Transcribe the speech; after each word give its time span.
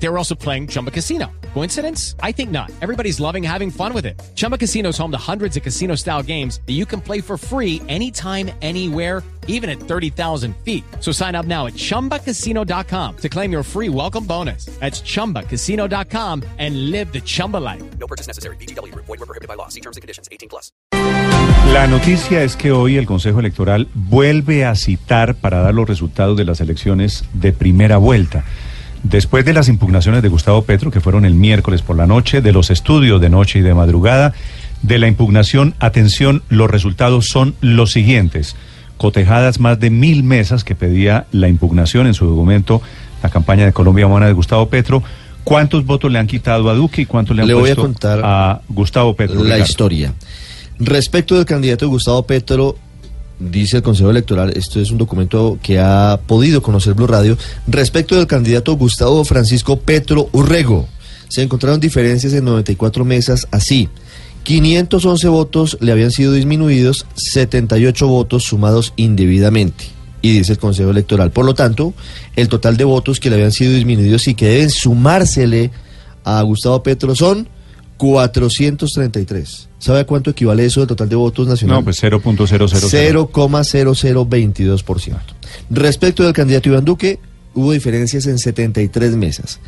They 0.00 0.08
were 0.08 0.18
also 0.18 0.34
playing 0.34 0.68
Chumba 0.68 0.90
Casino. 0.90 1.26
Coincidence? 1.54 2.14
I 2.22 2.32
think 2.32 2.50
not. 2.50 2.70
Everybody's 2.80 3.18
loving 3.18 3.42
having 3.42 3.70
fun 3.70 3.92
with 3.92 4.06
it. 4.06 4.20
Chumba 4.36 4.56
Casino 4.56 4.90
is 4.90 4.98
home 4.98 5.10
to 5.10 5.18
hundreds 5.18 5.56
of 5.56 5.62
casino 5.62 5.96
style 5.96 6.22
games 6.22 6.60
that 6.66 6.74
you 6.74 6.86
can 6.86 7.00
play 7.00 7.20
for 7.20 7.36
free 7.36 7.82
anytime, 7.88 8.50
anywhere, 8.62 9.22
even 9.48 9.68
at 9.68 9.80
30,000 9.80 10.54
feet. 10.64 10.84
So 11.00 11.10
sign 11.10 11.34
up 11.34 11.46
now 11.46 11.66
at 11.66 11.74
chumbacasino.com 11.74 13.16
to 13.16 13.28
claim 13.28 13.50
your 13.50 13.64
free 13.64 13.88
welcome 13.88 14.24
bonus. 14.24 14.66
That's 14.78 15.00
chumbacasino.com 15.00 16.44
and 16.58 16.90
live 16.90 17.12
the 17.12 17.20
Chumba 17.20 17.56
life. 17.56 17.82
No 17.98 18.06
purchase 18.06 18.28
necessary. 18.28 18.56
BGW. 18.56 18.94
Void 18.94 19.08
were 19.08 19.26
prohibited 19.26 19.48
by 19.48 19.54
law. 19.54 19.68
See 19.68 19.80
terms 19.80 19.96
and 19.96 20.02
conditions. 20.02 20.28
18 20.30 20.48
plus. 20.48 20.70
La 21.72 21.86
noticia 21.86 22.42
es 22.42 22.56
que 22.56 22.72
hoy 22.72 22.96
el 22.96 23.06
Consejo 23.06 23.40
Electoral 23.40 23.88
vuelve 23.94 24.64
a 24.64 24.74
citar 24.74 25.34
para 25.34 25.60
dar 25.60 25.74
los 25.74 25.86
resultados 25.86 26.36
de 26.36 26.44
las 26.44 26.60
elecciones 26.60 27.24
de 27.34 27.52
primera 27.52 27.98
vuelta. 27.98 28.44
Después 29.02 29.44
de 29.44 29.52
las 29.52 29.68
impugnaciones 29.68 30.22
de 30.22 30.28
Gustavo 30.28 30.62
Petro, 30.62 30.90
que 30.90 31.00
fueron 31.00 31.24
el 31.24 31.34
miércoles 31.34 31.82
por 31.82 31.96
la 31.96 32.06
noche, 32.06 32.40
de 32.42 32.52
los 32.52 32.70
estudios 32.70 33.20
de 33.20 33.30
noche 33.30 33.60
y 33.60 33.62
de 33.62 33.74
madrugada, 33.74 34.34
de 34.82 34.98
la 34.98 35.06
impugnación, 35.08 35.74
atención, 35.78 36.42
los 36.48 36.70
resultados 36.70 37.26
son 37.26 37.54
los 37.60 37.92
siguientes. 37.92 38.56
Cotejadas 38.96 39.60
más 39.60 39.78
de 39.78 39.90
mil 39.90 40.24
mesas 40.24 40.64
que 40.64 40.74
pedía 40.74 41.26
la 41.30 41.48
impugnación 41.48 42.06
en 42.06 42.14
su 42.14 42.26
documento, 42.26 42.82
la 43.22 43.30
campaña 43.30 43.64
de 43.64 43.72
Colombia 43.72 44.06
Humana 44.06 44.26
de 44.26 44.32
Gustavo 44.32 44.68
Petro. 44.68 45.02
¿Cuántos 45.44 45.86
votos 45.86 46.10
le 46.12 46.18
han 46.18 46.26
quitado 46.26 46.68
a 46.68 46.74
Duque 46.74 47.02
y 47.02 47.06
cuántos 47.06 47.34
le 47.34 47.42
han 47.42 47.48
Le 47.48 47.54
voy 47.54 47.70
a 47.70 47.76
contar 47.76 48.20
a 48.22 48.60
Gustavo 48.68 49.14
Petro? 49.14 49.36
la 49.36 49.54
Ricardo? 49.54 49.64
historia. 49.64 50.12
Respecto 50.80 51.36
del 51.36 51.44
candidato 51.44 51.88
Gustavo 51.88 52.24
Petro, 52.24 52.76
dice 53.38 53.78
el 53.78 53.82
Consejo 53.82 54.10
Electoral, 54.10 54.52
esto 54.56 54.80
es 54.80 54.90
un 54.90 54.98
documento 54.98 55.58
que 55.62 55.78
ha 55.78 56.20
podido 56.26 56.62
conocer 56.62 56.94
Blue 56.94 57.06
Radio, 57.06 57.36
respecto 57.66 58.16
del 58.16 58.26
candidato 58.26 58.74
Gustavo 58.74 59.24
Francisco 59.24 59.78
Petro 59.78 60.28
Urrego, 60.32 60.88
se 61.28 61.42
encontraron 61.42 61.80
diferencias 61.80 62.32
en 62.32 62.44
94 62.44 63.04
mesas 63.04 63.46
así. 63.50 63.88
511 64.44 65.28
votos 65.28 65.76
le 65.80 65.92
habían 65.92 66.10
sido 66.10 66.32
disminuidos, 66.32 67.06
78 67.14 68.08
votos 68.08 68.44
sumados 68.44 68.94
indebidamente. 68.96 69.84
Y 70.22 70.32
dice 70.32 70.52
el 70.52 70.58
Consejo 70.58 70.90
Electoral. 70.90 71.30
Por 71.30 71.44
lo 71.44 71.54
tanto, 71.54 71.92
el 72.34 72.48
total 72.48 72.76
de 72.76 72.84
votos 72.84 73.20
que 73.20 73.28
le 73.28 73.36
habían 73.36 73.52
sido 73.52 73.74
disminuidos 73.74 74.26
y 74.26 74.34
que 74.34 74.46
deben 74.46 74.70
sumársele 74.70 75.70
a 76.24 76.40
Gustavo 76.42 76.82
Petro 76.82 77.14
son 77.14 77.48
433. 77.98 79.68
¿Sabe 79.78 80.00
a 80.00 80.06
cuánto 80.06 80.30
equivale 80.30 80.64
eso 80.64 80.80
del 80.80 80.88
total 80.88 81.08
de 81.08 81.16
votos 81.16 81.46
nacionales? 81.46 81.80
No, 81.80 81.84
pues 81.84 82.02
0.000. 82.02 83.28
0,0022%. 83.30 85.16
Respecto 85.70 86.22
del 86.22 86.32
candidato 86.32 86.68
Iván 86.70 86.84
Duque, 86.84 87.18
hubo 87.54 87.72
diferencias 87.72 88.26
en 88.26 88.38
73 88.38 89.16
mesas, 89.16 89.60